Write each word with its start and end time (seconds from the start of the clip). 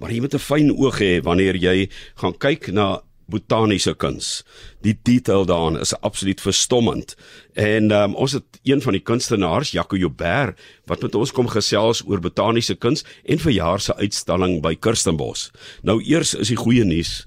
maar 0.00 0.12
jy 0.12 0.20
moet 0.20 0.34
'n 0.34 0.42
fyn 0.42 0.72
oog 0.72 0.98
hê 0.98 1.20
wanneer 1.22 1.56
jy 1.56 1.88
gaan 2.16 2.36
kyk 2.38 2.72
na 2.72 3.02
botaniese 3.30 3.94
kuns. 3.94 4.42
Die 4.84 4.96
detail 5.06 5.44
daarin 5.46 5.78
is 5.80 5.94
absoluut 6.00 6.40
verstommend. 6.40 7.14
En 7.54 7.90
um, 7.94 8.14
ons 8.14 8.32
het 8.32 8.60
een 8.66 8.82
van 8.82 8.96
die 8.96 9.02
kunstenaars, 9.02 9.70
Jaco 9.70 9.96
Joubert, 9.96 10.58
wat 10.90 11.02
met 11.02 11.14
ons 11.14 11.32
kom 11.32 11.48
gesels 11.48 12.02
oor 12.06 12.20
botaniese 12.20 12.74
kuns 12.74 13.04
en 13.24 13.38
verjaar 13.38 13.80
se 13.80 13.94
uitstalling 13.96 14.60
by 14.64 14.74
Kirstenbos. 14.74 15.50
Nou 15.82 16.00
eers 16.02 16.34
is 16.34 16.50
die 16.52 16.58
goeie 16.58 16.84
nuus. 16.84 17.26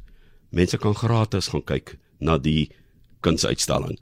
Mense 0.51 0.77
kan 0.77 0.95
gratis 0.95 1.47
gaan 1.53 1.63
kyk 1.63 1.97
na 2.19 2.37
die 2.37 2.69
kunsuitstalling. 3.23 3.97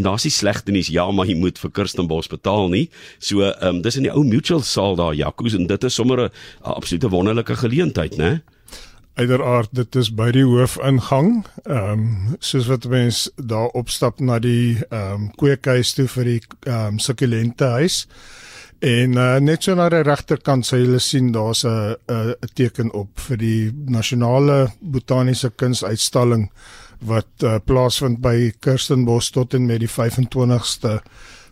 En 0.00 0.06
daar's 0.06 0.22
die 0.22 0.32
slegte 0.32 0.72
nuus, 0.72 0.88
ja, 0.88 1.04
maar 1.12 1.28
jy 1.28 1.34
moet 1.36 1.58
vir 1.60 1.70
Kirstenbos 1.76 2.30
betaal 2.32 2.70
nie. 2.72 2.86
So, 3.18 3.44
ehm 3.44 3.76
um, 3.76 3.80
dis 3.84 3.98
in 4.00 4.06
die 4.06 4.12
ou 4.14 4.22
Mutual 4.24 4.62
saal 4.64 4.96
daar, 4.96 5.12
Jacques 5.14 5.52
en 5.58 5.66
dit 5.68 5.84
is 5.84 5.94
sommer 5.94 6.22
'n 6.24 6.30
absolute 6.62 7.08
wonderlike 7.08 7.56
geleentheid, 7.56 8.16
né? 8.16 8.40
Uiteraard, 9.14 9.68
dit 9.72 9.96
is 9.96 10.08
by 10.14 10.30
die 10.30 10.44
hoofingang. 10.44 11.44
Ehm 11.64 11.92
um, 11.92 12.36
soos 12.38 12.66
wat 12.66 12.88
mense 12.88 13.30
daar 13.36 13.68
opstap 13.68 14.20
na 14.20 14.38
die 14.38 14.78
ehm 14.88 15.12
um, 15.12 15.30
kweekhuis 15.36 15.92
toe 15.92 16.08
vir 16.08 16.24
die 16.24 16.40
ehm 16.60 16.86
um, 16.86 16.98
sukkulente 16.98 17.64
huis. 17.64 18.06
En 18.78 19.16
uh, 19.16 19.36
net 19.36 19.62
so 19.62 19.74
na 19.74 19.88
die 19.88 20.02
regterkant 20.02 20.66
sal 20.66 20.78
julle 20.78 20.98
sien 20.98 21.32
daar's 21.32 21.64
'n 21.64 21.96
'n 22.08 22.34
teken 22.54 22.92
op 22.92 23.20
vir 23.20 23.36
die 23.36 23.72
nasionale 23.86 24.72
botaniese 24.80 25.50
kunsuitstalling 25.50 26.50
wat 27.00 27.44
uh, 27.44 27.56
plaasvind 27.64 28.20
by 28.20 28.52
Kirstenbos 28.60 29.30
tot 29.34 29.54
en 29.56 29.66
met 29.66 29.80
die 29.80 29.90
25ste 29.90 30.98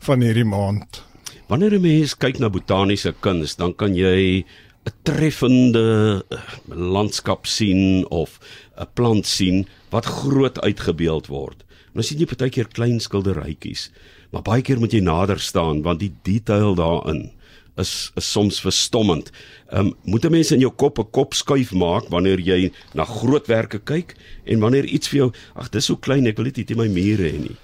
van 0.07 0.25
hierdie 0.25 0.47
maand. 0.49 1.03
Wanneer 1.49 1.79
'n 1.79 1.83
mens 1.83 2.15
kyk 2.15 2.39
na 2.39 2.49
botaniese 2.49 3.15
kuns, 3.21 3.57
dan 3.57 3.75
kan 3.75 3.95
jy 3.95 4.45
'n 4.89 4.93
treffende 5.03 6.25
eh, 6.29 6.39
landskap 6.67 7.47
sien 7.47 8.07
of 8.11 8.39
'n 8.77 8.87
plant 8.95 9.27
sien 9.27 9.67
wat 9.91 10.05
groot 10.05 10.61
uitgebeeld 10.61 11.27
word. 11.27 11.65
Nou 11.93 12.05
sien 12.05 12.19
jy 12.19 12.27
partykeer 12.27 12.69
klein 12.69 13.01
skilderytjies, 13.01 13.91
maar 14.31 14.43
baie 14.43 14.63
keer 14.63 14.79
moet 14.79 14.93
jy 14.93 15.01
nader 15.01 15.41
staan 15.41 15.83
want 15.83 16.01
die 16.01 16.13
detail 16.23 16.75
daarin 16.75 17.33
is, 17.79 18.11
is 18.17 18.31
soms 18.31 18.61
verstommend. 18.61 19.31
Ehm 19.69 19.87
um, 19.87 19.95
moet 20.05 20.25
'n 20.25 20.31
mens 20.31 20.51
in 20.53 20.61
jou 20.61 20.73
kop 20.73 20.99
'n 20.99 21.11
kop 21.11 21.35
skuif 21.35 21.73
maak 21.73 22.09
wanneer 22.09 22.41
jy 22.41 22.73
na 22.95 23.05
grootwerke 23.05 23.79
kyk 23.79 24.15
en 24.45 24.61
wanneer 24.61 24.85
iets 24.85 25.09
vir 25.09 25.19
jou, 25.19 25.33
ag 25.55 25.71
dis 25.71 25.85
so 25.85 25.97
klein 25.97 26.27
ek 26.27 26.37
wil 26.37 26.51
dit 26.51 26.69
nie 26.69 26.77
my 26.77 26.89
mure 26.89 27.29
hê 27.31 27.39
nie. 27.39 27.57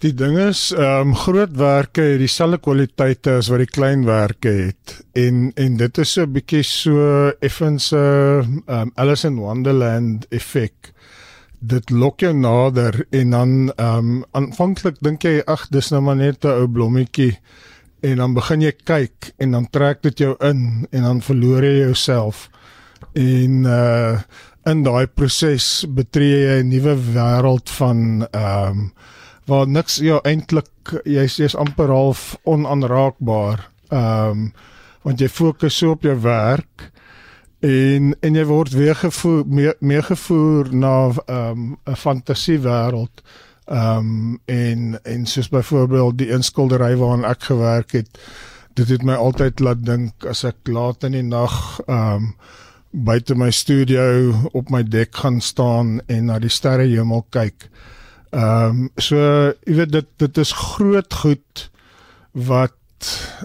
Die 0.00 0.12
ding 0.12 0.38
is 0.38 0.72
ehm 0.72 1.08
um, 1.08 1.14
grootwerke 1.14 2.02
het 2.02 2.18
dieselfde 2.18 2.58
kwaliteite 2.58 3.38
as 3.38 3.48
wat 3.48 3.58
die 3.58 3.74
kleinwerke 3.78 4.48
het 4.48 5.04
en 5.12 5.52
en 5.56 5.76
dit 5.76 5.98
is 5.98 6.12
so 6.12 6.22
'n 6.22 6.32
bietjie 6.32 6.62
so 6.62 7.32
effens 7.40 7.92
'n 7.92 7.96
uh, 7.96 8.80
um, 8.80 8.90
Alice 8.94 9.26
in 9.26 9.36
Wonderland 9.36 10.26
effek 10.30 10.92
dit 11.64 11.90
lok 11.90 12.20
jou 12.20 12.32
nader 12.36 13.06
en 13.10 13.30
dan 13.30 13.72
ehm 13.76 13.98
um, 13.98 14.24
aanvanklik 14.32 14.96
dink 15.00 15.24
jy 15.24 15.42
ag 15.46 15.68
dis 15.72 15.90
nou 15.90 16.02
maar 16.02 16.16
net 16.16 16.44
'n 16.44 16.48
ou 16.60 16.68
blommetjie 16.68 17.38
en 18.04 18.20
dan 18.20 18.34
begin 18.36 18.64
jy 18.64 18.72
kyk 18.84 19.30
en 19.40 19.54
dan 19.56 19.68
trek 19.72 20.02
dit 20.04 20.24
jou 20.26 20.34
in 20.44 20.86
en 20.92 21.06
dan 21.08 21.22
verloor 21.24 21.64
jy 21.64 21.76
jouself. 21.86 22.48
En 23.16 23.64
uh 23.64 24.18
in 24.64 24.80
daai 24.80 25.04
proses 25.12 25.84
betree 25.92 26.38
jy 26.40 26.60
'n 26.62 26.70
nuwe 26.72 26.94
wêreld 27.12 27.68
van 27.78 27.98
ehm 28.32 28.68
um, 28.68 28.92
waar 29.44 29.68
niks 29.68 29.98
jou 30.00 30.20
eintlik 30.24 30.94
jy's 31.04 31.36
jy's 31.36 31.54
amper 31.54 31.92
half 31.92 32.36
onaanraakbaar. 32.44 33.68
Ehm 33.92 34.30
um, 34.30 34.52
want 35.04 35.20
jy 35.20 35.28
fokus 35.28 35.76
so 35.76 35.90
op 35.90 36.02
jou 36.02 36.16
werk 36.20 36.90
en 37.60 38.14
en 38.20 38.34
jy 38.34 38.44
word 38.44 38.72
weer 38.72 38.96
gevoer 38.96 39.44
meer, 39.46 39.76
meer 39.80 40.02
gevoer 40.02 40.72
na 40.72 41.12
ehm 41.26 41.50
um, 41.50 41.76
'n 41.84 41.96
fantasiewêreld 41.96 43.22
Ehm 43.64 43.96
um, 43.98 44.40
en 44.44 44.98
en 45.02 45.26
soos 45.26 45.48
byvoorbeeld 45.48 46.18
die 46.18 46.28
inskildery 46.28 46.96
waaraan 46.96 47.24
ek 47.24 47.42
gewerk 47.48 47.92
het, 47.92 48.18
dit 48.74 48.88
het 48.88 49.02
my 49.02 49.14
altyd 49.14 49.60
laat 49.60 49.84
dink 49.86 50.26
as 50.28 50.44
ek 50.44 50.68
laat 50.68 51.04
in 51.08 51.16
die 51.16 51.24
nag 51.24 51.80
ehm 51.86 52.14
um, 52.14 52.34
buite 52.94 53.34
my 53.34 53.50
studio 53.50 54.34
op 54.52 54.68
my 54.70 54.82
dek 54.86 55.16
gaan 55.16 55.40
staan 55.40 55.98
en 56.06 56.28
na 56.30 56.38
die 56.38 56.52
sterrehemel 56.52 57.24
kyk. 57.30 57.68
Ehm 58.30 58.84
um, 58.84 58.88
so 58.96 59.16
jy 59.64 59.80
weet 59.80 59.92
dit 59.92 60.08
dit 60.18 60.38
is 60.38 60.52
groot 60.52 61.20
goed 61.24 61.68
wat 62.32 62.76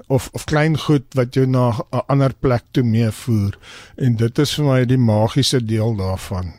of 0.07 0.29
of 0.33 0.43
klein 0.43 0.77
goed 0.77 1.05
wat 1.15 1.33
jou 1.33 1.45
na 1.47 1.71
'n 1.71 2.03
ander 2.07 2.33
plek 2.33 2.63
toe 2.71 2.83
meevoer 2.83 3.57
en 3.95 4.15
dit 4.15 4.39
is 4.39 4.53
vir 4.55 4.65
my 4.65 4.85
die 4.85 4.97
magiese 4.97 5.65
deel 5.65 5.95
daarvan 5.95 6.53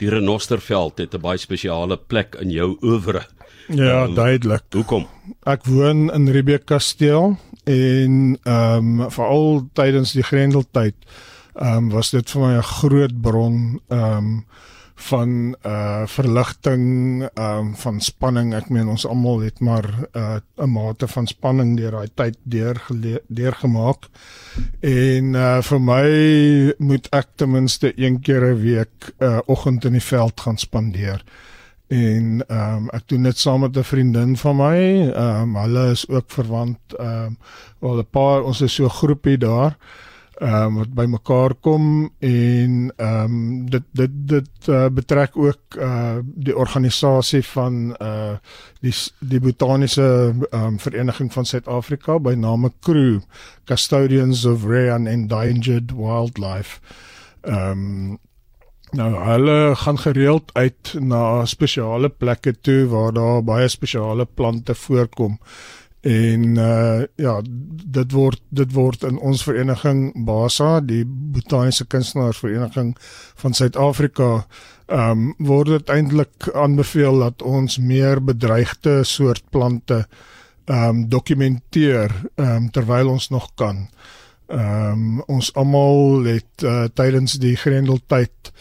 die 0.00 0.08
renosterveld 0.08 0.98
het 0.98 1.14
'n 1.14 1.20
baie 1.20 1.38
spesiale 1.38 1.96
plek 1.96 2.36
in 2.40 2.50
jou 2.50 2.76
oeuvre. 2.82 3.26
Ja, 3.68 4.04
um, 4.04 4.14
duidelik. 4.14 4.62
Hoekom? 4.72 5.06
Ek 5.46 5.64
woon 5.64 6.10
in 6.12 6.28
Riebeeck 6.28 6.64
Kasteel 6.66 7.36
en 7.64 8.38
ehm 8.42 9.00
um, 9.00 9.10
veral 9.10 9.68
tydens 9.72 10.12
die 10.12 10.22
Grendeltyd 10.22 10.96
ehm 11.54 11.76
um, 11.76 11.90
was 11.90 12.10
dit 12.10 12.30
vir 12.30 12.40
my 12.40 12.56
'n 12.56 12.62
groot 12.62 13.20
bron 13.20 13.80
ehm 13.88 14.16
um, 14.16 14.44
van 15.00 15.54
uh 15.66 16.02
verligting 16.06 16.84
ehm 17.34 17.58
um, 17.58 17.76
van 17.76 18.00
spanning. 18.00 18.54
Ek 18.54 18.68
meen 18.68 18.88
ons 18.88 19.06
almal 19.06 19.40
het 19.46 19.60
maar 19.60 19.86
uh 20.16 20.38
'n 20.56 20.70
mate 20.70 21.08
van 21.08 21.26
spanning 21.26 21.76
deur 21.76 21.90
daai 21.90 22.10
tyd 22.14 22.36
deur 22.42 22.82
deurgemaak. 23.28 24.08
En 24.80 25.34
uh 25.34 25.62
vir 25.62 25.80
my 25.80 26.08
moet 26.78 27.08
ek 27.10 27.28
ten 27.36 27.50
minste 27.50 27.92
een 27.96 28.20
keer 28.20 28.44
'n 28.54 28.60
week 28.60 29.12
uh, 29.18 29.38
oggend 29.46 29.84
in 29.84 29.92
die 29.92 30.08
veld 30.12 30.40
gaan 30.40 30.58
spandeer. 30.58 31.24
En 31.88 32.44
ehm 32.46 32.76
um, 32.76 32.88
ek 32.90 33.08
doen 33.08 33.22
dit 33.22 33.38
saam 33.38 33.60
met 33.60 33.76
'n 33.76 33.82
vriendin 33.82 34.36
van 34.36 34.56
my. 34.56 35.10
Ehm 35.10 35.42
um, 35.42 35.56
hulle 35.56 35.90
is 35.90 36.08
ook 36.08 36.30
verwant 36.30 36.78
ehm 36.98 37.24
um, 37.24 37.38
wel 37.78 37.98
'n 37.98 38.10
paar 38.10 38.42
ons 38.42 38.60
is 38.60 38.74
so 38.74 38.84
'n 38.84 38.98
groepie 39.00 39.38
daar 39.38 39.76
ehm 40.40 40.64
um, 40.64 40.74
wat 40.80 40.94
bymekaar 40.96 41.54
kom 41.60 42.10
en 42.18 42.92
ehm 42.96 43.24
um, 43.24 43.49
dit 43.70 43.86
dit 43.96 44.16
dit 44.32 44.68
uh, 44.68 44.86
betrek 44.92 45.36
ook 45.36 45.78
uh 45.78 46.18
die 46.24 46.56
organisasie 46.56 47.42
van 47.52 47.96
uh 48.02 48.36
die 48.80 48.94
die 49.18 49.40
botaniese 49.40 50.34
um, 50.50 50.78
vereniging 50.78 51.32
van 51.32 51.46
Suid-Afrika 51.46 52.18
by 52.18 52.34
name 52.34 52.72
Crew 52.80 53.20
Custodians 53.64 54.44
of 54.44 54.64
Rare 54.64 54.92
and 54.92 55.08
Endangered 55.08 55.94
Wildlife. 55.96 56.80
Ehm 57.40 57.70
um, 57.70 58.18
nou 58.90 59.10
hulle 59.14 59.76
gaan 59.78 59.98
gereeld 59.98 60.50
uit 60.52 60.94
na 60.98 61.44
spesiale 61.46 62.08
plekke 62.08 62.56
toe 62.60 62.86
waar 62.90 63.12
daar 63.14 63.44
baie 63.44 63.68
spesiale 63.68 64.26
plante 64.26 64.74
voorkom 64.74 65.38
en 66.00 66.56
uh 66.56 67.02
ja 67.14 67.40
dit 67.84 68.12
word 68.12 68.40
dit 68.48 68.72
word 68.72 69.02
in 69.04 69.18
ons 69.18 69.42
vereniging 69.44 70.24
Basa 70.24 70.80
die 70.80 71.04
botaniese 71.32 71.84
kunstenaarsvereniging 71.84 72.96
van 73.42 73.54
Suid-Afrika 73.54 74.46
ehm 74.90 75.10
um, 75.10 75.34
word 75.46 75.70
dit 75.70 75.90
eintlik 75.94 76.48
aanbeveel 76.54 77.18
dat 77.22 77.42
ons 77.46 77.78
meer 77.78 78.18
bedreigde 78.24 79.04
soort 79.04 79.44
plante 79.50 80.06
ehm 80.64 80.88
um, 80.88 81.08
dokumenteer 81.08 82.10
ehm 82.34 82.56
um, 82.56 82.70
terwyl 82.70 83.08
ons 83.08 83.28
nog 83.28 83.50
kan. 83.54 83.88
Ehm 84.46 84.92
um, 84.92 85.22
ons 85.26 85.54
almal 85.54 86.24
het 86.24 86.64
uh, 86.64 86.84
tydens 86.94 87.38
die 87.38 87.56
grendeltyd 87.56 88.52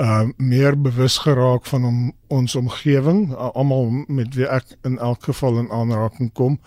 uh 0.00 0.24
meer 0.36 0.74
bewus 0.80 1.18
geraak 1.22 1.66
van 1.66 1.84
om, 1.84 1.98
ons 2.26 2.54
omgewing 2.54 3.30
uh, 3.30 3.50
almal 3.54 3.90
met 4.08 4.34
wie 4.34 4.48
ek 4.48 4.76
in 4.82 4.98
elk 4.98 5.28
geval 5.28 5.58
in 5.58 5.70
aanraking 5.70 6.32
kom. 6.32 6.58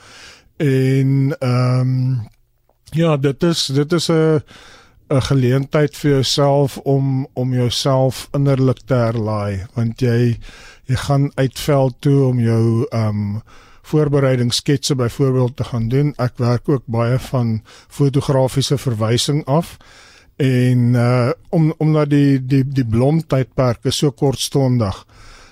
En 0.57 1.35
ehm 1.39 1.79
um, 1.79 2.27
ja 2.95 3.17
dit 3.17 3.43
is 3.43 3.65
dit 3.65 3.93
is 3.93 4.07
'n 4.09 4.41
'n 5.09 5.21
geleentheid 5.21 5.95
vir 5.97 6.11
jouself 6.11 6.77
om 6.77 7.27
om 7.33 7.53
jouself 7.53 8.27
innerlik 8.33 8.79
te 8.85 8.93
herlaai 8.93 9.65
want 9.75 10.01
jy 10.01 10.37
jy 10.87 10.95
gaan 10.95 11.31
uitveld 11.35 11.95
toe 11.99 12.27
om 12.27 12.39
jou 12.39 12.85
ehm 12.89 13.07
um, 13.07 13.41
voorbereidingssketse 13.87 14.95
byvoorbeeld 14.95 15.55
te 15.55 15.63
gaan 15.63 15.87
doen 15.87 16.13
ek 16.17 16.37
werk 16.37 16.69
ook 16.69 16.83
baie 16.85 17.19
van 17.19 17.61
fotografiese 17.87 18.77
verwysing 18.77 19.45
af 19.45 19.77
en 20.37 20.93
uh 20.93 21.29
om 21.49 21.73
om 21.77 21.91
na 21.91 22.05
die 22.05 22.45
die 22.45 22.63
die 22.63 22.85
blomtydperk 22.85 23.85
is 23.89 23.97
so 23.97 24.11
kortstondig. 24.11 25.05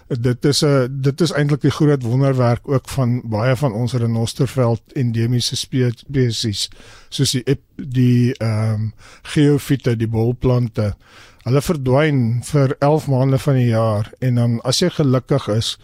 Dit 0.07 0.45
is 0.45 0.61
'n 0.63 0.87
dit 1.01 1.21
is 1.21 1.31
eintlik 1.31 1.61
die 1.61 1.71
groot 1.71 2.03
wonderwerk 2.03 2.67
ook 2.67 2.89
van 2.89 3.21
baie 3.25 3.55
van 3.55 3.73
ons 3.73 3.93
renosterveld 3.93 4.81
endemiese 4.93 5.55
spesies 5.55 6.69
soos 7.09 7.31
die 7.31 7.57
die 7.75 8.33
ehm 8.37 8.73
um, 8.73 8.93
geofiete, 9.21 9.95
die 9.95 10.07
bolplante. 10.07 10.95
Hulle 11.43 11.61
verdwyn 11.61 12.43
vir 12.43 12.75
11 12.79 13.07
maande 13.07 13.37
van 13.37 13.53
die 13.53 13.67
jaar 13.69 14.11
en 14.19 14.35
dan 14.35 14.61
as 14.61 14.79
jy 14.79 14.89
gelukkig 14.89 15.47
is 15.47 15.77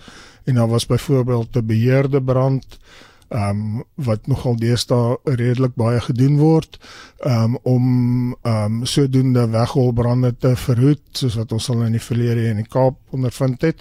en 0.46 0.56
daar 0.56 0.70
was 0.70 0.86
byvoorbeeld 0.86 1.56
'n 1.56 1.66
beheerde 1.66 2.22
brand 2.22 2.80
ehm 3.32 3.50
um, 3.50 3.84
wat 3.96 4.28
nogal 4.28 4.58
deesdae 4.60 5.16
redelik 5.24 5.76
baie 5.80 6.00
gedoen 6.04 6.38
word 6.40 6.78
um, 7.26 7.56
om 7.64 7.86
ehm 8.42 8.82
um, 8.82 8.86
sodoende 8.86 9.48
wegholbrande 9.54 10.34
te 10.38 10.56
verhoed 10.56 11.02
soos 11.16 11.38
wat 11.40 11.52
ons 11.56 11.70
al 11.72 11.86
in 11.86 11.96
die 11.96 12.04
verlede 12.04 12.50
in 12.50 12.60
die 12.60 12.68
Kaap 12.68 13.00
ondervind 13.16 13.64
het. 13.64 13.80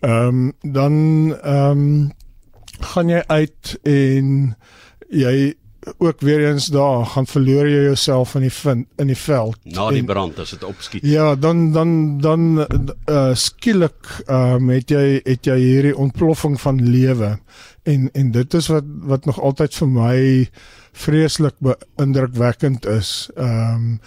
Ehm 0.00 0.28
um, 0.28 0.52
dan 0.62 0.94
ehm 1.42 1.82
um, 1.82 2.12
gaan 2.78 3.08
jy 3.10 3.22
uit 3.26 3.74
en 3.82 4.54
jy 5.10 5.54
ook 5.98 6.20
weer 6.20 6.50
eens 6.50 6.66
daar 6.66 7.06
gaan 7.06 7.26
verloor 7.26 7.68
jy 7.68 7.82
jouself 7.82 8.34
in 8.34 8.46
die 8.46 8.52
vind, 8.52 8.86
in 8.96 9.06
die 9.06 9.16
veld 9.16 9.58
na 9.64 9.88
die 9.90 10.02
en, 10.02 10.06
brand 10.06 10.38
as 10.38 10.54
dit 10.54 10.64
opskiet. 10.64 11.04
Ja, 11.06 11.34
dan 11.36 11.72
dan 11.72 12.18
dan 12.20 12.66
uh, 13.06 13.34
skielik 13.34 14.22
ehm 14.26 14.70
uh, 14.70 14.76
het 14.76 14.90
jy 14.90 15.20
het 15.24 15.46
jy 15.46 15.58
hierdie 15.58 15.96
ontploffing 15.96 16.60
van 16.60 16.82
lewe. 16.90 17.38
En 17.82 18.08
en 18.12 18.30
dit 18.30 18.54
is 18.54 18.66
wat 18.72 18.88
wat 19.12 19.24
nog 19.24 19.40
altyd 19.40 19.74
vir 19.74 19.88
my 19.88 20.18
vreeslik 20.92 21.54
indrukwekkend 21.96 22.86
is. 22.86 23.30
Ehm 23.36 23.74
um, 23.74 24.00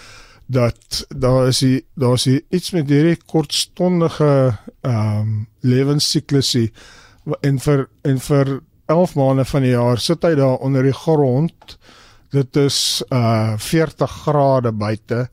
dat 0.51 1.05
daar 1.15 1.47
is 1.47 1.61
die, 1.63 1.85
daar 1.95 2.13
is 2.13 2.23
die 2.27 2.41
iets 2.49 2.71
met 2.75 2.89
hierdie 2.89 3.17
kortstondige 3.25 4.57
ehm 4.81 5.19
um, 5.19 5.47
lewensiklusie 5.59 6.71
en 7.41 7.59
vir 7.59 7.87
en 8.01 8.19
vir 8.19 8.59
11 8.91 9.15
maande 9.15 9.45
van 9.47 9.65
die 9.65 9.73
jaar 9.73 9.99
sit 9.99 10.23
hy 10.27 10.33
daar 10.35 10.59
onder 10.59 10.83
die 10.83 10.95
grond. 10.95 11.77
Dit 12.31 12.55
is 12.59 13.03
uh 13.11 13.55
40 13.59 14.11
grade 14.25 14.71
buite 14.71 15.25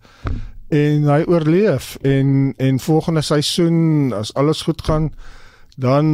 en 0.68 1.08
hy 1.08 1.22
oorleef 1.26 1.96
en 2.06 2.54
en 2.56 2.80
volgende 2.80 3.22
seisoen 3.24 4.12
as 4.12 4.34
alles 4.34 4.62
goed 4.66 4.82
gaan 4.84 5.12
dan 5.78 6.08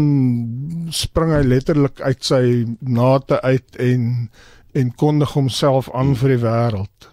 spring 0.93 1.33
hy 1.35 1.43
letterlik 1.43 2.01
uit 2.05 2.25
sy 2.25 2.45
nate 2.81 3.41
uit 3.43 3.81
en 3.81 4.31
en 4.75 4.95
kondig 5.01 5.33
homself 5.35 5.89
aan 5.95 6.15
vir 6.21 6.37
die 6.37 6.43
wêreld 6.45 7.09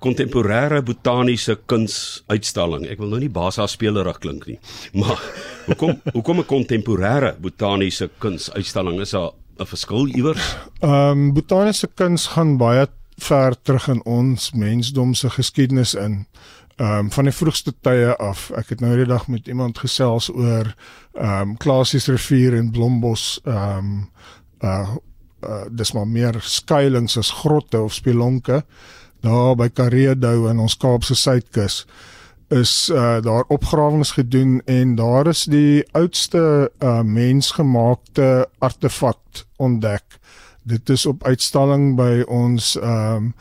kontemporêre 0.00 0.80
botaniese 0.84 1.58
kunsuitstalling. 1.68 2.86
Ek 2.90 3.00
wil 3.02 3.12
nou 3.12 3.20
nie 3.20 3.32
basa 3.32 3.66
spelerig 3.68 4.20
klink 4.22 4.46
nie. 4.48 4.58
Maar 4.96 5.20
hoekom 5.68 6.00
hoekom 6.14 6.40
'n 6.40 6.48
kontemporêre 6.48 7.34
botaniese 7.40 8.10
kunsuitstalling 8.18 9.00
is 9.00 9.12
daar 9.16 9.32
'n 9.58 9.66
verskil 9.66 10.08
iewers? 10.08 10.56
Ehm 10.80 11.10
um, 11.10 11.32
botaniese 11.34 11.88
kuns 11.94 12.26
gaan 12.34 12.56
baie 12.56 12.86
ver 13.20 13.54
terug 13.62 13.88
in 13.88 14.04
ons 14.04 14.52
mensdom 14.52 15.14
se 15.14 15.30
geskiedenis 15.30 15.94
in. 15.94 16.26
Ehm 16.76 16.98
um, 16.98 17.10
van 17.10 17.24
die 17.24 17.34
vroegste 17.36 17.72
tye 17.80 18.16
af. 18.16 18.50
Ek 18.56 18.68
het 18.68 18.80
nou 18.80 18.96
die 18.96 19.06
dag 19.06 19.28
met 19.28 19.46
iemand 19.48 19.78
gesels 19.78 20.30
oor 20.32 20.74
ehm 21.12 21.50
um, 21.50 21.56
Klasies 21.56 22.08
rivier 22.08 22.56
en 22.56 22.70
Blombos 22.70 23.40
ehm 23.44 23.78
um, 23.78 24.10
uh 24.64 24.96
uh 25.42 25.64
dis 25.70 25.92
maar 25.92 26.08
meer 26.08 26.36
skuilings 26.40 27.16
as 27.16 27.30
grotte 27.30 27.80
of 27.80 27.94
spelonke 27.94 28.62
daar 29.20 29.56
by 29.56 29.68
Kareedou 29.68 30.48
in 30.50 30.58
ons 30.58 30.76
Kaapse 30.76 31.14
suidkus 31.14 31.84
is 32.50 32.90
uh, 32.90 33.20
daar 33.22 33.44
opgrawings 33.48 34.10
gedoen 34.18 34.58
en 34.66 34.94
daar 34.98 35.26
is 35.30 35.44
die 35.46 35.84
oudste 35.94 36.70
uh, 36.82 37.00
mensgemaakte 37.06 38.48
artefak 38.58 39.44
ontdek. 39.56 40.18
Dit 40.62 40.90
is 40.90 41.06
op 41.06 41.22
uitstalling 41.24 41.94
by 41.96 42.24
ons 42.26 42.74
um, 42.82 43.32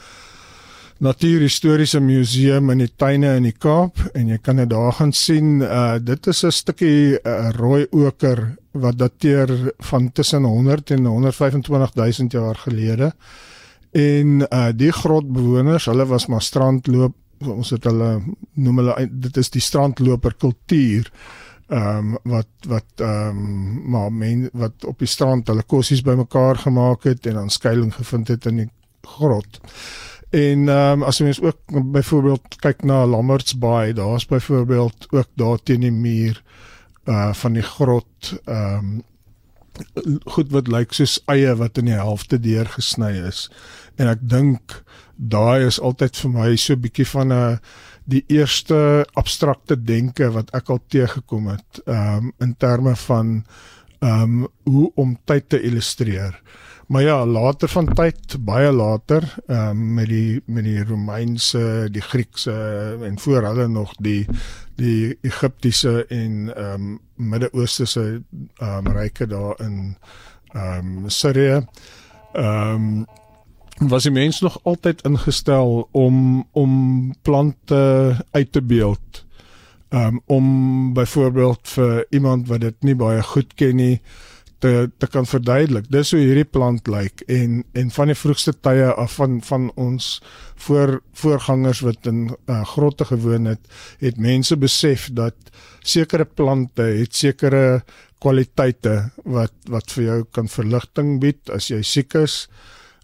Natuurhistoriese 0.99 1.99
Museum 2.03 2.69
in 2.73 2.83
die 2.83 2.91
tuine 2.99 3.33
in 3.39 3.45
die 3.47 3.55
Kaap 3.55 4.01
en 4.13 4.29
jy 4.29 4.37
kan 4.43 4.59
dit 4.59 4.69
daar 4.69 4.93
gaan 4.97 5.13
sien. 5.15 5.61
Uh, 5.63 5.95
dit 6.03 6.27
is 6.27 6.43
'n 6.45 6.51
stukkie 6.51 7.17
uh, 7.17 7.49
rooi 7.55 7.87
oker 7.91 8.55
wat 8.71 8.97
dateer 8.99 9.73
van 9.79 10.11
tussen 10.11 10.43
100 10.43 10.91
en 10.91 11.05
125 11.05 11.95
000 11.95 12.27
jaar 12.29 12.55
gelede. 12.55 13.13
En 13.91 14.45
uh 14.49 14.69
die 14.75 14.91
grotbewoners, 14.91 15.85
hulle 15.89 16.05
was 16.05 16.27
maar 16.29 16.41
strandloop, 16.41 17.15
ons 17.47 17.69
het 17.69 17.83
hulle 17.87 18.19
noem 18.53 18.81
hulle 18.81 19.07
dit 19.09 19.37
is 19.37 19.49
die 19.49 19.63
strandloper 19.63 20.35
kultuur. 20.37 21.11
Ehm 21.69 22.13
um, 22.13 22.17
wat 22.23 22.67
wat 22.67 23.01
ehm 23.05 23.37
um, 23.37 23.89
maar 23.93 24.11
men 24.13 24.49
wat 24.53 24.85
op 24.85 24.99
die 24.99 25.07
strand 25.07 25.47
hulle 25.47 25.63
kossies 25.63 26.01
bymekaar 26.01 26.57
gemaak 26.57 27.03
het 27.03 27.25
en 27.25 27.33
dan 27.33 27.49
skuilings 27.49 27.95
gevind 27.95 28.27
het 28.27 28.45
in 28.45 28.63
die 28.63 28.69
grot. 29.01 29.59
En 30.29 30.69
ehm 30.69 31.01
um, 31.01 31.03
as 31.03 31.17
jy 31.17 31.29
mens 31.29 31.41
ook 31.41 31.91
byvoorbeeld 31.93 32.57
kyk 32.61 32.83
na 32.83 33.05
Lammerts 33.05 33.57
Bay, 33.57 33.93
daar's 33.93 34.25
byvoorbeeld 34.25 35.07
ook 35.09 35.29
daar 35.33 35.57
teen 35.63 35.85
die 35.85 35.93
muur 35.93 36.43
uh 37.05 37.33
van 37.33 37.53
die 37.53 37.65
grot 37.65 38.33
ehm 38.45 38.77
um, 38.77 38.97
goed 40.25 40.51
wat 40.51 40.67
lyk 40.67 40.93
soos 40.93 41.19
eie 41.31 41.55
wat 41.55 41.77
in 41.77 41.85
die 41.91 41.97
helfte 41.97 42.39
deurgesny 42.39 43.13
is. 43.27 43.47
En 43.97 44.07
ek 44.07 44.21
dink 44.21 44.83
daai 45.15 45.67
is 45.67 45.79
altyd 45.79 46.15
vir 46.15 46.31
my 46.31 46.55
so 46.55 46.73
'n 46.73 46.81
bietjie 46.81 47.07
van 47.07 47.33
'n 47.33 47.59
die 48.09 48.23
eerste 48.27 49.05
abstrakte 49.13 49.75
denke 49.75 50.31
wat 50.33 50.49
ek 50.55 50.69
al 50.69 50.81
teëgekom 50.87 51.47
het, 51.53 51.81
ehm 51.85 52.17
um, 52.17 52.31
in 52.39 52.55
terme 52.57 52.95
van 52.95 53.45
ehm 53.99 54.21
um, 54.21 54.47
hoe 54.63 54.91
om 54.95 55.17
tyd 55.23 55.49
te 55.49 55.61
illustreer. 55.61 56.41
Maar 56.89 57.01
ja, 57.01 57.25
later 57.25 57.69
van 57.69 57.93
tyd, 57.93 58.37
baie 58.39 58.71
later, 58.71 59.35
ehm 59.47 59.69
um, 59.69 59.93
met 59.93 60.07
die 60.07 60.41
met 60.45 60.63
die 60.63 60.83
Romeinse, 60.83 61.87
die 61.91 62.01
Griekse 62.01 62.97
en 63.03 63.19
voor 63.19 63.43
hulle 63.43 63.67
nog 63.67 63.93
die 63.99 64.25
die 64.75 65.17
Egiptiese 65.21 66.05
en 66.07 66.55
ehm 66.55 66.73
um, 66.73 66.99
Midde-Ooste 67.15 67.85
se 67.85 68.21
ehm 68.57 68.87
um, 68.87 68.93
ryke 68.97 69.27
daar 69.27 69.59
in 69.61 69.97
ehm 70.51 70.97
um, 70.97 71.09
Sirië. 71.09 71.65
Ehm 72.33 72.73
um, 72.73 73.05
was 73.89 74.03
die 74.03 74.11
mens 74.11 74.39
nog 74.39 74.59
altyd 74.63 75.01
ingestel 75.01 75.87
om 75.91 76.47
om 76.51 77.13
plante 77.21 78.15
uit 78.31 78.51
te 78.51 78.61
beeld. 78.61 79.25
Um, 79.89 80.19
om 80.29 80.45
byvoorbeeld 80.93 81.67
vir 81.67 82.05
iemand 82.13 82.47
wat 82.47 82.61
dit 82.61 82.83
nie 82.85 82.93
baie 82.93 83.23
goed 83.25 83.55
ken 83.57 83.79
nie 83.79 83.95
te 84.59 84.91
te 84.97 85.07
kan 85.07 85.25
verduidelik. 85.25 85.87
Dis 85.91 86.11
hoe 86.13 86.19
hierdie 86.21 86.47
plant 86.47 86.87
lyk 86.91 87.23
en 87.31 87.63
en 87.79 87.91
van 87.95 88.11
die 88.11 88.17
vroegste 88.17 88.53
tye 88.53 88.91
af 88.91 89.15
van 89.19 89.39
van 89.45 89.69
ons 89.79 90.09
voor 90.67 90.99
voorgangers 91.21 91.81
wat 91.87 92.09
in 92.11 92.27
uh, 92.29 92.61
grotte 92.73 93.07
gewoon 93.09 93.49
het, 93.49 93.71
het 94.03 94.19
mense 94.19 94.57
besef 94.57 95.09
dat 95.15 95.35
sekere 95.81 96.25
plante 96.25 96.85
het 96.99 97.15
sekere 97.15 97.81
kwaliteite 98.19 99.11
wat 99.23 99.55
wat 99.71 99.91
vir 99.95 100.03
jou 100.03 100.19
kan 100.35 100.51
verligting 100.51 101.17
bied 101.23 101.49
as 101.55 101.71
jy 101.71 101.81
siek 101.81 102.13
is. 102.19 102.43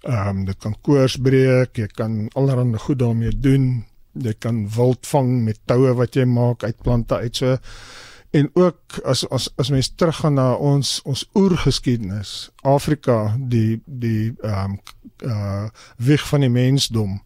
Ehm 0.03 0.27
um, 0.29 0.45
dit 0.45 0.59
kan 0.61 0.75
koors 0.85 1.17
breek, 1.17 1.79
jy 1.79 1.87
kan 1.87 2.27
allerlei 2.35 2.77
goed 2.77 2.99
daarmee 2.99 3.31
doen. 3.31 3.85
Jy 4.15 4.33
kan 4.39 4.65
wild 4.75 5.07
vang 5.07 5.43
met 5.43 5.59
toue 5.67 5.93
wat 5.99 6.15
jy 6.15 6.25
maak 6.29 6.63
uit 6.63 6.77
plante 6.83 7.15
uit 7.15 7.35
so 7.35 7.57
en 8.35 8.49
ook 8.53 8.99
as 9.03 9.23
as 9.29 9.49
as 9.55 9.69
mens 9.69 9.91
teruggaan 9.95 10.33
na 10.39 10.53
ons 10.53 10.99
ons 11.03 11.23
oergeskiedenis 11.39 12.51
Afrika 12.61 13.35
die 13.39 13.81
die 13.85 14.33
ehm 14.43 14.75
um, 14.75 14.79
uh 15.23 15.67
weg 15.97 16.27
van 16.27 16.43
die 16.43 16.51
mensdom 16.51 17.21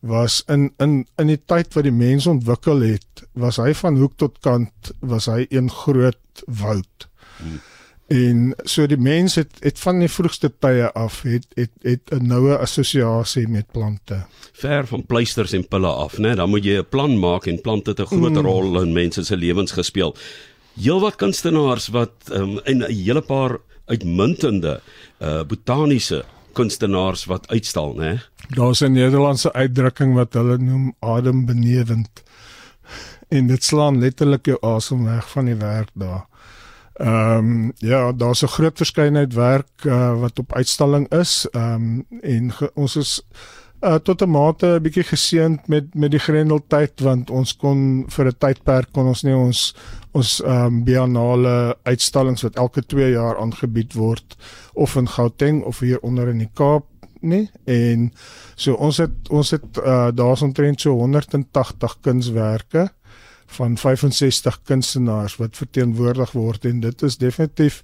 was 0.00 0.42
in 0.46 0.72
in 0.78 1.06
in 1.16 1.30
die 1.30 1.40
tyd 1.52 1.74
wat 1.74 1.86
die 1.86 1.94
mens 1.94 2.26
ontwikkel 2.26 2.82
het 2.82 3.26
was 3.32 3.60
hy 3.62 3.74
van 3.74 3.98
hoek 4.02 4.16
tot 4.16 4.38
kant 4.42 4.92
was 5.00 5.30
hy 5.30 5.46
een 5.48 5.70
groot 5.70 6.44
woud 6.46 7.08
hmm. 7.38 7.60
En 8.08 8.54
so 8.64 8.86
die 8.86 8.96
mens 8.96 9.34
het 9.34 9.58
het 9.60 9.78
van 9.78 10.00
die 10.00 10.08
vroegste 10.08 10.50
tye 10.60 10.92
af 10.92 11.22
het 11.22 11.46
het 11.54 11.72
het 11.82 12.12
'n 12.12 12.26
noue 12.26 12.56
assosiasie 12.56 13.48
met 13.48 13.66
plante 13.72 14.24
ver 14.52 14.86
van 14.86 15.06
pleisters 15.06 15.52
en 15.52 15.68
pille 15.68 15.92
af 15.92 16.18
nê 16.18 16.34
dan 16.34 16.50
moet 16.50 16.64
jy 16.64 16.78
'n 16.78 16.88
plan 16.88 17.18
maak 17.18 17.46
en 17.46 17.60
plante 17.60 17.90
het 17.90 18.00
'n 18.00 18.06
groot 18.06 18.32
mm. 18.32 18.46
rol 18.46 18.82
in 18.82 18.92
mense 18.92 19.24
se 19.24 19.36
lewens 19.36 19.72
gespeel 19.72 20.16
heelwat 20.80 21.16
kunstenaars 21.16 21.88
wat 21.88 22.12
um, 22.32 22.58
en 22.58 22.78
'n 22.78 22.92
hele 22.92 23.20
paar 23.20 23.58
uitmuntende 23.86 24.80
uh 25.20 25.42
botaniese 25.44 26.24
kunstenaars 26.58 27.24
wat 27.30 27.48
uitstal, 27.48 27.94
né? 27.94 28.18
Daar's 28.48 28.80
'n 28.80 28.92
Nederlandse 28.92 29.52
uitdrukking 29.52 30.14
wat 30.14 30.32
hulle 30.32 30.58
noem 30.58 30.94
adembenewend. 30.98 32.22
En 33.28 33.46
dit 33.46 33.64
slaan 33.64 33.98
letterlik 33.98 34.46
jou 34.46 34.58
asem 34.60 35.04
weg 35.04 35.30
van 35.30 35.44
die 35.44 35.54
werk 35.54 35.90
daar. 35.92 36.26
Ehm 36.98 37.38
um, 37.38 37.72
ja, 37.76 38.12
daar's 38.12 38.42
'n 38.42 38.46
groot 38.46 38.76
verskeidenheid 38.76 39.34
werk 39.34 39.84
uh, 39.84 40.20
wat 40.20 40.38
op 40.38 40.54
uitstalling 40.54 41.08
is. 41.08 41.46
Ehm 41.50 41.74
um, 41.74 42.06
en 42.20 42.52
ge, 42.52 42.70
ons 42.74 42.96
is 42.96 43.22
uh, 43.80 43.94
tot 43.94 44.22
'n 44.22 44.30
mate 44.30 44.66
'n 44.66 44.82
bietjie 44.82 45.04
geseënd 45.04 45.68
met 45.68 45.94
met 45.94 46.10
die 46.10 46.20
Grendeltyd 46.20 47.00
want 47.00 47.30
ons 47.30 47.56
kon 47.56 48.04
vir 48.08 48.26
'n 48.26 48.38
tydperk 48.38 48.92
kon 48.92 49.06
ons 49.06 49.22
nie 49.22 49.36
ons 49.36 49.74
ons 50.12 50.42
ehm 50.42 50.64
um, 50.64 50.84
biennale 50.84 51.76
uitstallings 51.82 52.42
wat 52.42 52.56
elke 52.56 52.82
2 52.86 53.10
jaar 53.10 53.38
aangebied 53.38 53.94
word 53.94 54.36
of 54.74 54.96
in 54.96 55.08
Gauteng 55.08 55.62
of 55.62 55.78
hier 55.78 56.00
onder 56.00 56.28
in 56.28 56.38
die 56.38 56.50
Kaap 56.54 56.86
nie 57.20 57.50
en 57.64 58.12
so 58.56 58.74
ons 58.74 58.96
het 58.96 59.30
ons 59.30 59.50
het 59.50 59.78
uh, 59.78 60.08
daar's 60.14 60.42
omtrent 60.42 60.80
so 60.80 60.92
180 60.94 61.98
kunswerke 62.00 62.88
van 63.56 63.76
65 63.76 64.60
kunstenaars 64.68 65.36
wat 65.40 65.56
verteenwoordig 65.56 66.32
word 66.36 66.64
en 66.64 66.80
dit 66.80 67.02
is 67.02 67.16
definitief 67.16 67.82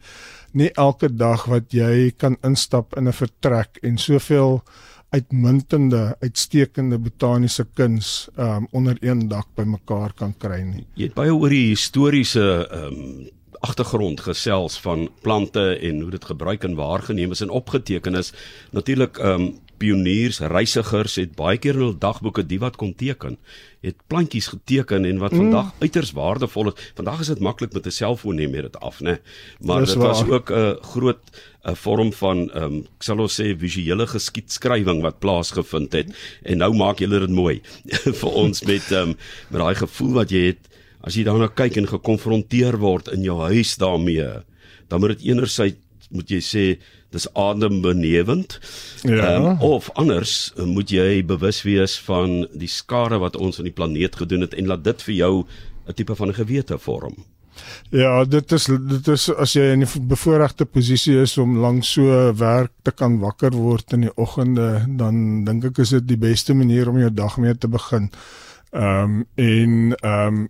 nie 0.52 0.70
elke 0.78 1.08
dag 1.10 1.44
wat 1.50 1.72
jy 1.74 2.12
kan 2.16 2.36
instap 2.42 2.96
in 2.96 3.08
'n 3.08 3.12
vertrek 3.12 3.78
en 3.82 3.98
soveel 3.98 4.62
uitmuntende, 5.14 6.16
uitstekende 6.20 6.98
botaniese 6.98 7.66
kuns 7.74 8.28
um 8.36 8.66
onder 8.70 8.96
een 9.00 9.28
dak 9.28 9.46
bymekaar 9.54 10.12
kan 10.18 10.34
kry 10.38 10.60
nie. 10.62 10.86
Jy 10.94 11.10
het 11.10 11.14
baie 11.18 11.34
oor 11.34 11.48
die 11.48 11.68
historiese 11.70 12.44
um 12.70 13.30
agtergrond 13.64 14.20
gesels 14.20 14.76
van 14.84 15.06
plante 15.24 15.78
en 15.80 16.00
hoe 16.00 16.10
dit 16.10 16.24
gebruik 16.24 16.64
en 16.64 16.74
waargeneem 16.76 17.32
is 17.32 17.40
en 17.40 17.50
opgeteken 17.50 18.14
is. 18.14 18.32
Natuurlik 18.76 19.18
um 19.18 19.54
pioniers, 19.84 20.40
reisigers 20.40 21.18
het 21.20 21.34
baie 21.36 21.60
keer 21.60 21.76
in 21.76 21.84
hul 21.84 21.96
dagboeke 22.00 22.44
die 22.48 22.60
wat 22.62 22.78
kon 22.80 22.94
teken, 22.96 23.36
het 23.84 23.98
plantjies 24.08 24.48
geteken 24.54 25.04
en 25.04 25.20
wat 25.20 25.34
mm. 25.34 25.42
vandag 25.44 25.72
uiters 25.82 26.14
waardevol 26.16 26.72
is. 26.72 26.92
Vandag 26.96 27.20
is 27.24 27.32
dit 27.34 27.42
maklik 27.44 27.74
met 27.76 27.86
'n 27.86 27.92
selfoon 27.92 28.40
neem 28.40 28.54
jy 28.54 28.62
dit 28.62 28.78
af, 28.80 29.00
né? 29.00 29.18
Maar 29.60 29.84
dit 29.84 30.00
was 30.00 30.24
ook 30.24 30.50
'n 30.50 30.78
groot 30.80 31.20
'n 31.64 31.76
vorm 31.76 32.12
van 32.12 32.50
ehm 32.50 32.64
um, 32.64 32.78
ek 32.96 33.02
sal 33.02 33.20
ons 33.24 33.40
sê 33.40 33.56
visuele 33.56 34.06
geskiedskrywing 34.06 35.00
wat 35.02 35.20
plaasgevind 35.20 35.92
het 35.92 36.08
en 36.42 36.58
nou 36.58 36.72
maak 36.76 37.00
julle 37.00 37.20
dit 37.20 37.30
mooi 37.30 37.60
vir 38.20 38.32
ons 38.44 38.64
met 38.68 38.92
ehm 38.92 39.08
um, 39.08 39.16
met 39.50 39.60
daai 39.60 39.74
gevoel 39.74 40.12
wat 40.20 40.30
jy 40.30 40.42
het 40.52 40.68
as 41.00 41.16
jy 41.16 41.24
daarna 41.24 41.48
kyk 41.48 41.76
en 41.76 41.88
gekonfronteer 41.88 42.76
word 42.78 43.08
in 43.08 43.24
jou 43.24 43.40
huis 43.48 43.76
daarmee 43.80 44.28
dan 44.88 45.00
moet 45.00 45.16
dit 45.16 45.24
enerzijds 45.32 45.80
moet 46.14 46.30
jy 46.30 46.40
sê 46.40 46.64
dis 47.14 47.26
adembenewend. 47.34 48.58
Ja. 49.02 49.36
Um, 49.36 49.60
of 49.62 49.90
anders 49.98 50.52
moet 50.56 50.90
jy 50.90 51.22
bewus 51.26 51.62
wees 51.66 51.98
van 52.06 52.44
die 52.54 52.70
skade 52.70 53.20
wat 53.22 53.36
ons 53.36 53.58
aan 53.58 53.70
die 53.70 53.76
planeet 53.76 54.18
gedoen 54.22 54.46
het 54.46 54.54
en 54.58 54.72
laat 54.72 54.84
dit 54.86 55.06
vir 55.08 55.14
jou 55.14 55.34
'n 55.86 55.94
tipe 55.94 56.14
van 56.14 56.28
'n 56.28 56.40
gewete 56.40 56.78
vorm. 56.78 57.24
Ja, 57.94 58.24
dit 58.24 58.52
is 58.52 58.64
dit 58.66 59.08
is 59.08 59.28
as 59.30 59.52
jy 59.52 59.72
in 59.72 59.84
'n 59.84 60.08
bevoordeelde 60.08 60.64
posisie 60.64 61.20
is 61.20 61.38
om 61.38 61.58
lank 61.58 61.84
so 61.84 62.34
werk 62.34 62.72
te 62.82 62.90
kan 62.90 63.18
wakker 63.18 63.52
word 63.52 63.92
in 63.92 64.00
die 64.00 64.16
oggende, 64.16 64.84
dan 64.88 65.44
dink 65.44 65.64
ek 65.64 65.78
is 65.78 65.88
dit 65.88 66.08
die 66.08 66.18
beste 66.18 66.54
manier 66.54 66.88
om 66.88 66.98
jou 66.98 67.10
dag 67.14 67.36
mee 67.36 67.54
te 67.54 67.68
begin. 67.68 68.10
Ehm 68.72 69.04
um, 69.04 69.26
en 69.34 69.94
ehm 69.94 70.36
um, 70.36 70.48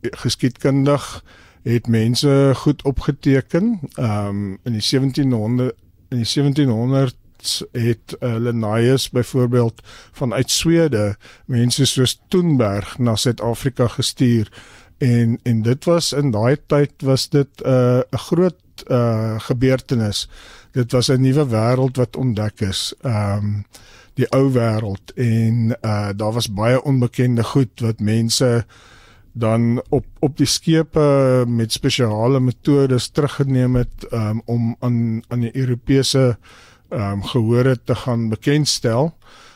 geskiedkundig 0.00 1.22
het 1.62 1.86
mense 1.86 2.52
goed 2.54 2.82
opgeteken. 2.82 3.80
Ehm 3.94 4.26
um, 4.26 4.58
in 4.62 4.72
die 4.72 4.86
1700 4.90 5.74
in 6.08 6.16
die 6.16 6.26
1700s 6.26 7.62
het 7.72 8.16
uh, 8.20 8.34
Linnaeus 8.36 9.10
byvoorbeeld 9.10 9.82
vanuit 10.12 10.50
Swede 10.50 11.16
mense 11.44 11.84
soos 11.86 12.20
Toenberg 12.28 12.98
na 12.98 13.16
Suid-Afrika 13.16 13.86
gestuur 13.86 14.50
en 14.98 15.38
en 15.42 15.62
dit 15.62 15.84
was 15.84 16.12
in 16.12 16.30
daai 16.30 16.56
tyd 16.66 16.92
was 17.02 17.28
dit 17.28 17.62
eh, 17.62 17.98
'n 17.98 18.04
uh, 18.14 18.20
groot 18.20 18.60
uh, 18.86 19.40
gebeurtenis. 19.40 20.28
Dit 20.72 20.92
was 20.92 21.08
'n 21.08 21.20
nuwe 21.20 21.46
wêreld 21.46 21.96
wat 21.96 22.16
ontdek 22.16 22.60
is. 22.60 22.94
Ehm 23.00 23.36
um, 23.36 23.64
die 24.14 24.28
ou 24.28 24.52
wêreld 24.52 25.14
en 25.14 25.76
uh, 25.80 26.08
daar 26.16 26.32
was 26.32 26.52
baie 26.52 26.82
onbekende 26.82 27.44
goed 27.44 27.80
wat 27.80 28.00
mense 28.00 28.66
dan 29.32 29.82
op 29.88 30.06
op 30.18 30.36
die 30.36 30.46
skepe 30.46 31.44
met 31.46 31.72
spesiale 31.72 32.40
metodes 32.40 33.08
teruggeneem 33.08 33.76
het 33.76 34.06
um, 34.12 34.42
om 34.44 34.76
aan 34.78 35.22
aan 35.28 35.40
die 35.40 35.56
Europese 35.56 36.38
um, 36.90 37.22
gehore 37.22 37.78
te 37.84 37.94
gaan 37.94 38.28
bekendstel. 38.28 39.14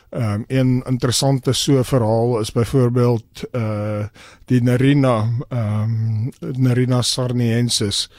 Ehm 0.09 0.43
um, 0.47 0.81
'n 0.81 0.83
interessante 0.87 1.53
so 1.53 1.83
verhaal 1.83 2.39
is 2.39 2.51
byvoorbeeld 2.51 3.43
uh 3.51 4.05
die 4.45 4.61
Narina 4.61 5.29
ehm 5.49 5.81
um, 5.81 6.31
Narina 6.57 7.01
sarniensis 7.01 8.09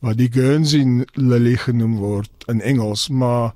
wat 0.00 0.16
die 0.16 0.32
Guernsey 0.32 1.04
lily 1.12 1.56
genoem 1.56 1.96
word 1.96 2.30
in 2.46 2.60
Engels, 2.60 3.08
maar 3.08 3.54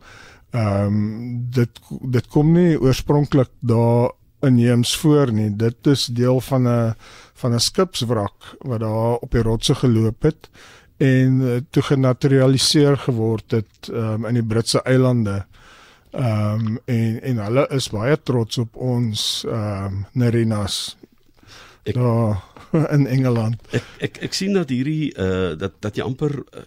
ehm 0.51 0.87
um, 0.87 1.47
dit 1.51 1.81
dit 2.01 2.27
kom 2.29 2.53
nie 2.53 2.81
oorspronklik 2.81 3.51
daar 3.61 4.11
inheems 4.41 4.97
voor 4.97 5.33
nie. 5.33 5.57
Dit 5.57 5.87
is 5.87 6.07
deel 6.07 6.41
van 6.41 6.69
'n 6.69 6.95
van 7.41 7.55
'n 7.55 7.61
skipswrak 7.61 8.55
wat 8.59 8.81
daar 8.81 9.17
op 9.25 9.31
die 9.31 9.43
rotse 9.43 9.75
geloop 9.75 10.23
het 10.23 10.51
en 11.01 11.41
uh, 11.41 11.57
toe 11.71 11.83
genaturaliseer 11.83 12.97
geword 12.97 13.51
het 13.51 13.89
um, 13.89 14.27
in 14.29 14.37
die 14.37 14.45
Britse 14.45 14.83
eilande. 14.85 15.45
Ehm 16.11 16.67
um, 16.67 16.79
en 16.85 17.21
en 17.23 17.39
hulle 17.39 17.67
is 17.71 17.89
baie 17.89 18.17
trots 18.23 18.59
op 18.59 18.77
ons 18.77 19.45
ehm 19.49 19.85
um, 19.85 20.07
Narinas. 20.13 20.97
Ek 21.83 21.95
daar 21.95 22.43
in 22.97 23.07
Engeland. 23.07 23.57
Ek 23.71 23.87
ek 23.99 24.19
ek 24.29 24.37
sien 24.37 24.59
dat 24.59 24.69
hierdie 24.69 25.15
uh 25.17 25.57
dat 25.59 25.79
dat 25.81 25.97
jy 25.97 26.05
amper 26.05 26.37
uh, 26.37 26.67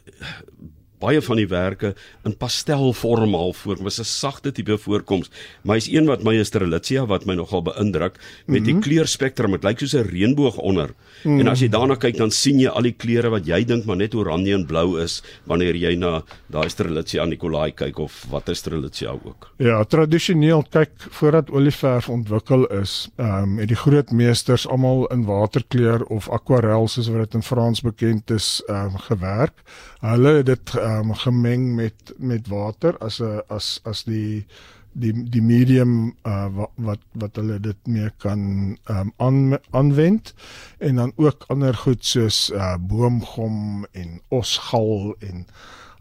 baie 1.03 1.22
van 1.22 1.41
die 1.41 1.50
werke 1.51 1.93
in 2.27 2.36
pastelvorm 2.39 3.36
al 3.36 3.53
voor 3.53 3.81
was 3.83 4.00
'n 4.00 4.07
sagte 4.07 4.51
tipe 4.51 4.77
voorkoms 4.77 5.29
maar 5.63 5.77
is 5.77 5.88
een 5.88 6.05
wat 6.05 6.24
my 6.24 6.36
is 6.39 6.48
Strelitzia 6.48 7.05
wat 7.05 7.25
my 7.25 7.36
nogal 7.36 7.62
beïndruk 7.62 8.13
met 8.13 8.22
mm 8.48 8.55
-hmm. 8.55 8.63
die 8.63 8.74
mhm. 8.74 8.83
kleurspektrum 8.83 9.51
dit 9.51 9.63
lyk 9.63 9.79
soos 9.79 9.93
'n 9.93 10.07
reënboog 10.10 10.57
onder 10.57 10.89
mm 10.89 11.31
-hmm. 11.31 11.39
en 11.39 11.48
as 11.48 11.60
jy 11.60 11.69
daarna 11.69 11.95
kyk 11.95 12.17
dan 12.17 12.31
sien 12.31 12.60
jy 12.60 12.69
al 12.69 12.81
die 12.81 12.95
kleure 12.98 13.29
wat 13.29 13.45
jy 13.45 13.63
dink 13.65 13.86
maar 13.86 13.98
net 13.98 14.15
oranje 14.15 14.53
en 14.53 14.65
blou 14.65 15.01
is 15.03 15.24
wanneer 15.45 15.75
jy 15.75 15.95
na 15.95 16.24
daai 16.48 16.69
Strelitzia 16.69 17.25
Nikolai 17.25 17.72
kyk 17.72 18.00
of 18.00 18.25
watter 18.29 18.55
Strelitzia 18.55 19.12
ook 19.12 19.51
ja 19.57 19.83
tradisioneel 19.83 20.63
kyk 20.69 20.91
voordat 21.10 21.50
olieverf 21.50 22.10
ontwikkel 22.10 22.65
is 22.81 23.10
ehm 23.17 23.43
um, 23.43 23.57
het 23.57 23.67
die 23.67 23.77
groot 23.77 24.12
meesters 24.12 24.67
almal 24.67 25.05
in 25.07 25.25
waterkleur 25.25 26.03
of 26.03 26.29
akwarel 26.29 26.88
soos 26.88 27.07
wat 27.07 27.19
dit 27.19 27.33
in 27.33 27.43
Frans 27.43 27.81
bekend 27.81 28.31
is 28.31 28.63
ehm 28.67 28.86
um, 28.86 28.98
gewerk 28.98 29.62
hulle 30.03 30.33
het 30.38 30.45
dit 30.45 30.74
uh, 30.75 30.92
um, 31.00 31.13
gemeng 31.13 31.75
met 31.75 32.13
met 32.17 32.47
water 32.47 32.97
as 32.97 33.19
'n 33.21 33.41
as 33.47 33.79
as 33.83 34.03
die 34.03 34.45
die 34.93 35.13
die 35.29 35.41
medium 35.41 36.15
uh, 36.25 36.47
wat 36.53 36.71
wat 36.75 37.00
wat 37.12 37.35
hulle 37.35 37.59
dit 37.59 37.88
mee 37.88 38.09
kan 38.17 38.41
um, 38.89 39.13
aan 39.17 39.57
aanwend 39.71 40.33
en 40.77 40.95
dan 40.95 41.13
ook 41.15 41.45
ander 41.47 41.73
goed 41.73 42.05
soos 42.05 42.50
uh, 42.53 42.75
boomgom 42.77 43.85
en 43.91 44.21
osgal 44.29 45.15
en 45.19 45.45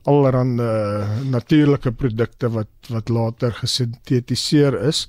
allerlei 0.03 0.45
natuurlike 1.31 1.93
produkte 1.93 2.51
wat 2.51 2.91
wat 2.91 3.09
later 3.09 3.53
gesintetiseer 3.53 4.75
is. 4.89 5.09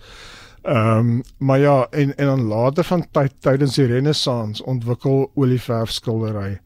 Ehm 0.64 0.98
um, 0.98 1.22
maar 1.38 1.60
ja 1.60 1.88
en 1.90 2.18
en 2.18 2.26
dan 2.26 2.42
later 2.42 2.84
van 2.84 3.08
tyd 3.12 3.34
tydens 3.40 3.76
die 3.76 3.86
renessans 3.86 4.62
ontwikkel 4.62 5.32
olieverfskildery. 5.36 6.60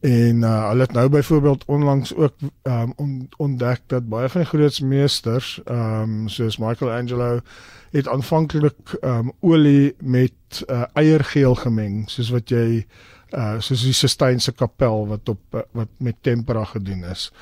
En 0.00 0.42
uh, 0.42 0.68
hulle 0.68 0.80
het 0.80 0.92
nou 0.92 1.08
byvoorbeeld 1.08 1.64
onlangs 1.64 2.14
ook 2.14 2.34
um, 2.62 2.92
on, 2.96 3.28
ontdek 3.36 3.80
dat 3.86 4.08
baie 4.08 4.28
van 4.28 4.40
die 4.40 4.50
groot 4.50 4.80
meesters, 4.80 5.60
ehm 5.64 6.02
um, 6.02 6.28
soos 6.28 6.56
Michelangelo, 6.56 7.40
het 7.90 8.08
aanvanklik 8.08 8.98
ehm 9.00 9.18
um, 9.18 9.32
olie 9.40 9.94
met 9.98 10.64
uh, 10.66 10.82
eiergeel 10.92 11.54
gemeng, 11.54 12.10
soos 12.10 12.30
wat 12.30 12.50
jy 12.50 12.86
uh 13.36 13.58
soos 13.60 13.82
die 13.84 13.92
Sistynse 13.92 14.52
kapel 14.52 15.06
wat 15.06 15.28
op 15.28 15.64
wat 15.72 15.88
met 15.96 16.16
tempera 16.20 16.64
gedoen 16.64 17.04
is. 17.04 17.32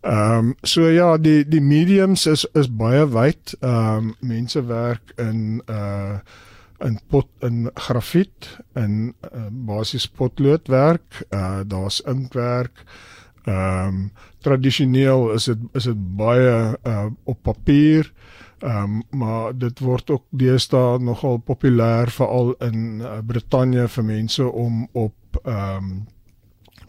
Ehm 0.00 0.38
um, 0.38 0.54
so 0.62 0.88
ja, 0.88 1.16
die 1.18 1.48
die 1.48 1.60
mediums 1.60 2.26
is 2.26 2.44
is 2.52 2.68
baie 2.68 3.08
wyd. 3.08 3.56
Ehm 3.60 3.96
um, 3.96 4.14
mense 4.20 4.66
werk 4.66 5.12
in 5.16 5.62
uh 5.70 6.20
in 6.84 6.98
pot 7.08 7.28
in 7.40 7.70
grafiet 7.74 8.58
in 8.76 9.14
uh, 9.32 9.48
basies 9.50 10.06
potloodwerk 10.06 11.24
uh 11.30 11.62
daar's 11.66 12.00
inkwerk 12.00 12.84
ehm 13.44 13.88
um, 13.88 14.12
tradisioneel 14.40 15.32
is 15.32 15.44
dit 15.44 15.58
is 15.72 15.84
dit 15.84 16.00
baie 16.16 16.76
uh 16.86 17.06
op 17.24 17.42
papier. 17.42 18.12
Ehm 18.58 19.00
um, 19.00 19.02
maar 19.10 19.52
dit 19.58 19.78
word 19.78 20.10
ook 20.10 20.24
deesdae 20.30 20.98
nogal 20.98 21.38
populêr 21.38 22.10
veral 22.10 22.54
in 22.64 23.00
uh, 23.00 23.18
Brittanje 23.26 23.88
vir 23.88 24.04
mense 24.04 24.44
om 24.44 24.88
op 24.92 25.40
ehm 25.44 25.76
um, 25.76 26.06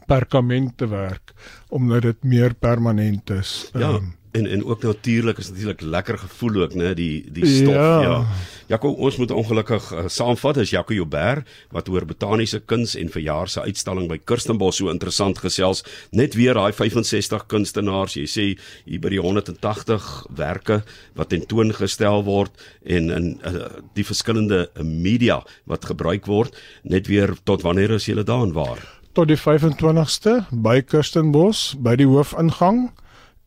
perkament 0.06 0.78
te 0.78 0.88
werk 0.88 1.34
omdat 1.70 2.02
dit 2.02 2.24
meer 2.24 2.54
permanent 2.54 3.30
is. 3.30 3.72
Um, 3.74 3.82
ja. 3.82 3.90
Ehm, 3.90 4.12
en 4.36 4.48
en 4.48 4.66
ook 4.66 4.84
natuurlik 4.84 5.38
is 5.38 5.50
natuurlik 5.50 5.82
lekker 5.82 6.18
gevoel 6.18 6.62
ook 6.62 6.74
nê 6.74 6.94
die 6.98 7.26
die 7.32 7.46
stof 7.46 7.76
ja. 7.76 8.02
ja. 8.02 8.20
Jaco 8.68 8.90
ons 8.90 9.18
moet 9.22 9.32
ongelukkig 9.32 9.92
uh, 9.94 10.08
saamvat 10.10 10.58
as 10.64 10.72
Jaco 10.74 10.94
Joubert 10.94 11.48
wat 11.76 11.90
oor 11.90 12.06
botaniese 12.10 12.60
kuns 12.66 12.96
en 13.00 13.12
verjaar 13.14 13.52
se 13.52 13.62
uitstalling 13.62 14.10
by 14.10 14.18
Kirstenbosch 14.18 14.82
so 14.82 14.90
interessant 14.94 15.40
gesels 15.44 15.84
net 16.12 16.36
weer 16.40 16.58
daai 16.58 16.74
65 16.74 17.46
kunstenaars 17.52 18.18
jy 18.18 18.26
sê 18.30 18.48
hier 18.86 19.04
by 19.04 19.14
die 19.14 19.22
180werke 19.22 20.82
wat 21.16 21.32
tentoongestel 21.34 22.26
word 22.28 22.66
en 22.84 23.14
in 23.16 23.32
uh, 23.46 23.70
die 23.98 24.08
verskillende 24.08 24.66
media 24.82 25.42
wat 25.70 25.86
gebruik 25.92 26.28
word 26.28 26.58
net 26.84 27.08
weer 27.12 27.36
tot 27.44 27.64
wanneer 27.66 27.96
is 28.00 28.10
julle 28.10 28.26
daar 28.28 28.44
en 28.50 28.56
waar 28.58 28.84
tot 29.16 29.30
die 29.32 29.40
25ste 29.40 30.42
by 30.52 30.82
Kirstenbosch 30.84 31.78
by 31.80 31.96
die 32.02 32.10
hoofingang 32.10 32.90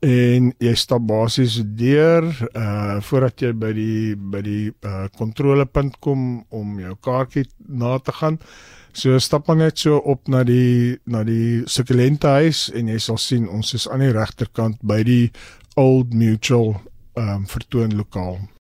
en 0.04 0.52
jy 0.62 0.72
stap 0.78 1.02
basies 1.08 1.58
deur 1.78 2.26
uh 2.54 2.98
voordat 3.02 3.42
jy 3.42 3.52
by 3.52 3.70
die 3.74 4.14
by 4.14 4.42
die 4.46 4.70
uh 4.86 5.06
kontrolepunt 5.18 5.98
kom 6.00 6.44
om 6.54 6.76
jou 6.78 6.94
kaartjie 7.02 7.48
na 7.66 7.98
te 7.98 8.14
gaan. 8.14 8.38
So 8.92 9.18
stap 9.18 9.48
maar 9.48 9.56
net 9.56 9.78
so 9.78 9.98
op 9.98 10.28
na 10.28 10.44
die 10.46 10.98
na 11.06 11.24
die 11.26 11.64
sukulente 11.66 12.30
huis 12.38 12.68
en 12.74 12.88
jy 12.88 12.98
sal 12.98 13.18
sien 13.18 13.48
ons 13.48 13.74
is 13.74 13.88
aan 13.88 14.02
die 14.06 14.14
regterkant 14.14 14.78
by 14.82 15.02
die 15.02 15.30
Old 15.76 16.14
Mutual 16.14 16.76
ehm 17.18 17.42
um, 17.42 17.46
vertoon 17.46 17.96
lokaal. 17.98 18.38